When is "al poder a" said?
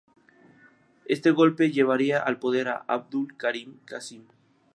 2.19-2.85